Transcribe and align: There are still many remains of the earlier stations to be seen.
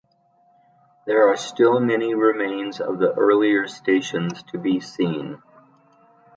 There 1.05 1.29
are 1.29 1.35
still 1.37 1.79
many 1.79 2.15
remains 2.15 2.81
of 2.81 2.97
the 2.97 3.13
earlier 3.13 3.67
stations 3.67 4.41
to 4.51 4.57
be 4.57 4.79
seen. 4.79 5.43